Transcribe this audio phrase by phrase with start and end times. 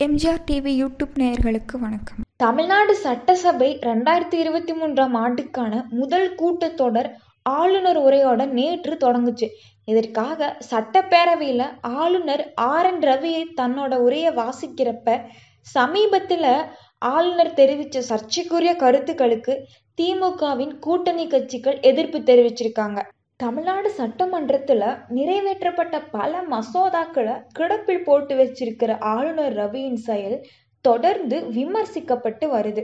[0.00, 2.18] MGR TV YouTube நேயர்களுக்கு வணக்கம்.
[2.36, 7.08] தமிழ்நாடு சட்டசபை ரெண்டாயிரத்தி இருபத்தி மூன்றாம் ஆண்டுக்கான முதல் கூட்டத்தொடர்
[7.42, 9.48] ஆளுநர் உரையோட நேற்று தொடங்குச்சு.
[9.84, 15.18] இதற்காக சட்டப்பேரவையில் ஆளுநர் ஆர் என் ரவியை தன்னோட உரையை வாசிக்கிறப்ப
[15.74, 16.48] சமீபத்தில்
[16.98, 19.68] ஆளுநர் தெரிவித்த சர்ச்சைக்குரிய கருத்துக்களுக்கு
[19.98, 23.00] திமுகவின் கூட்டணி கட்சிகள் எதிர்ப்பு தெரிவிச்சிருக்காங்க.
[23.40, 30.36] தமிழ்நாடு சட்டமன்றத்தில் நிறைவேற்றப்பட்ட பல மசோதாக்களை கிடப்பில் போட்டு வச்சிருக்கிற ஆளுநர் ரவியின் செயல்
[30.84, 32.82] தொடர்ந்து விமர்சிக்கப்பட்டு வருது.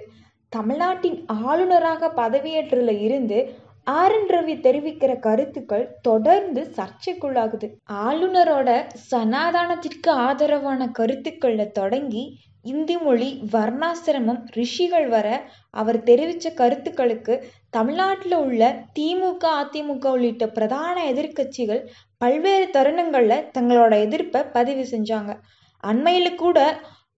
[0.53, 3.39] தமிழ்நாட்டின் ஆளுநராக பதவியேற்றதுல இருந்து
[3.87, 7.67] ஆர் என் ரவி தெரிவிக்கிற கருத்துக்கள் தொடர்ந்து சர்ச்சைக்குள்ளாகுது.
[7.93, 8.69] ஆளுநரோட
[9.11, 15.29] சனாதானத்திற்கு ஆதரவான கருத்துக்கள்ல தொடங்கி இந்தி மொழி வர்ணாசிரமம் ரிஷிகள் வர
[15.71, 17.35] அவர் தெரிவித்த கருத்துக்களுக்கு
[17.71, 21.83] தமிழ்நாட்டில் உள்ள திமுக அதிமுக உள்ளிட்ட பிரதான எதிர்க்கட்சிகள்
[22.17, 25.33] பல்வேறு தருணங்களில் தங்களோட எதிர்ப்பை பதிவு செஞ்சாங்க.
[25.85, 26.59] அண்மையில் கூட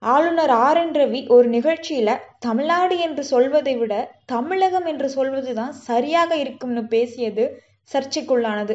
[0.02, 3.95] ஆளுநர் ஆர் என் ரவி ஒரு நிகழ்ச்சியில் தமிழ்நாடு என்று சொல்வதை விட
[4.27, 7.44] தமிழகம் என்று சொல்வது தான் சரியாக இருக்கும்னு பேசியது
[7.92, 8.74] சர்ச்சைக்குள்ளானது.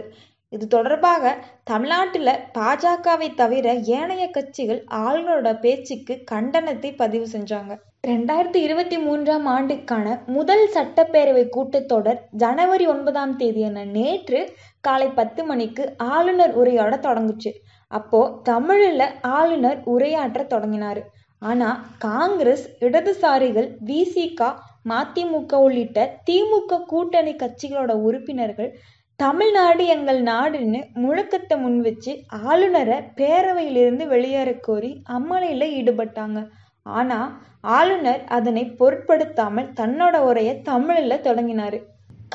[0.49, 1.33] இது தொடர்பாக
[1.63, 7.75] தமிழ்நாட்டில் பாஜகவை தவிர ஏனைய கட்சிகள் ஆளுநரோட பேச்சுக்கு கண்டனத்தை பதிவு செஞ்சாங்க.
[8.07, 14.41] ரெண்டாயிரத்தி இருபத்தி மூன்றாம் ஆண்டுக்கான முதல் சட்டப்பேரவை கூட்டத்தொடர் ஜனவரி ஒன்பதாம் தேதியான நேற்று
[14.81, 17.53] காலை பத்து மணிக்கு ஆளுநர் உரையாட தொடங்குச்சு.
[17.97, 21.01] அப்போ தமிழில் ஆளுநர் உரையாற்ற தொடங்கினார்.
[21.41, 24.49] ஆனால் காங்கிரஸ் இடதுசாரிகள் விசிக
[24.89, 28.71] மதிமுக உள்ளிட்ட திமுக கூட்டணி கட்சிகளோட உறுப்பினர்கள்
[29.19, 32.11] தமிழ்நாடு எங்கள் நாடுன்னு முழக்கத்தை முன் வச்சு
[32.51, 36.39] ஆளுநரை பேரவையிலிருந்து வெளியேற கோரி அம்மலையில் ஈடுபட்டாங்க.
[36.85, 37.29] ஆனால்
[37.77, 41.77] ஆளுநர் அதனை பொருட்படுத்தாமல் தன்னோட உரையை தமிழில் தொடங்கினார்.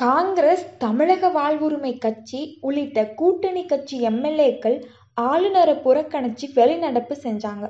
[0.03, 4.77] காங்கிரஸ் தமிழக வாழ்வுரிமை கட்சி உள்ளிட்ட கூட்டணி கட்சி எம்எல்ஏக்கள்
[5.17, 7.65] ஆளுநரை புறக்கணிச்சு வெளிநடப்பு செஞ்சாங்க.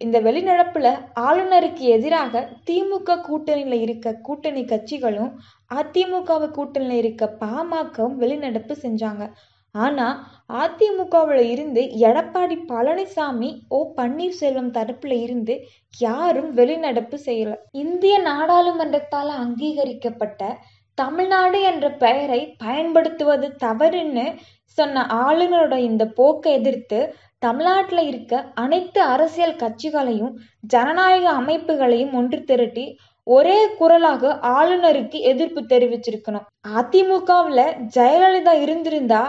[0.00, 0.88] இந்த வெளிநடப்புல
[1.20, 5.32] ஆளுநருக்கு எதிராக திமுக கூட்டணியில் இருக்க கூட்டணி கட்சிகளும்
[5.70, 9.24] அதிமுகவு கூட்டணியில் இருக்க பாமகவும் வெளிநடப்பு செஞ்சாங்க.
[9.74, 10.16] ஆனால்
[10.60, 15.54] அதிமுகவில் இருந்து எடப்பாடி பழனிசாமி ஓ பன்னீர்செல்வம் தரப்புல இருந்து
[15.98, 17.54] யாரும் வெளிநடப்பு செய்யல.
[17.72, 20.42] இந்திய நாடாளுமன்றத்தால் அங்கீகரிக்கப்பட்ட
[21.00, 24.26] தமிழ்நாடு என்ற பெயரை பயன்படுத்துவது தவறுன்னு
[24.78, 26.98] சொன்ன ஆளுநரோட இந்த போக்கை எதிர்த்து
[27.38, 30.32] தமிழ்நாட்டில் இருக்க அனைத்து அரசியல் கட்சிகளையும்
[30.66, 32.86] ஜனநாயக அமைப்புகளையும் ஒன்று திரட்டி
[33.26, 36.46] ஒரே குரலாக ஆளுநருக்கு எதிர்ப்பு தெரிவிச்சிருக்கணும்.
[36.78, 37.64] அதிமுகவில்
[37.96, 39.22] ஜெயலலிதா இருந்திருந்தா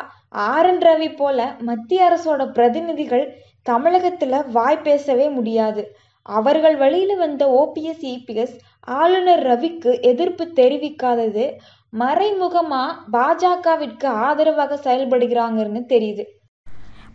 [0.50, 3.25] ஆர் என் ரவி போல மத்திய அரசோட பிரதிநிதிகள்
[3.62, 5.84] தமிழகத்தில் வாய் பேசவே முடியாது.
[6.22, 11.52] அவர்கள் வழியில் வந்த ஓபிஎஸ் இபிஎஸ் ஆளுநர் ரவிக்கு எதிர்ப்பு தெரிவிக்காதது
[12.00, 16.25] மறைமுகமா பாஜகவிற்கு ஆதரவாக செயல்படுகிறாங்கன்னு தெரியுது.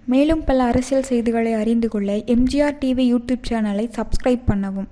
[0.07, 4.83] மேலும் பல அரசியல் செய்திகளை அறிந்து கொள்ள எம்ஜிஆர் டிவி யூடியூப் சேனலை சப்ஸ்கிரைப் பண்ணவும்.